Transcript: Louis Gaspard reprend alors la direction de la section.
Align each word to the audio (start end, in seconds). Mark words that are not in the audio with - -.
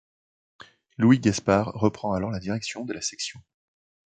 Louis 0.97 1.19
Gaspard 1.19 1.73
reprend 1.75 2.13
alors 2.13 2.31
la 2.31 2.39
direction 2.39 2.85
de 2.85 2.91
la 2.93 3.01
section. 3.01 3.39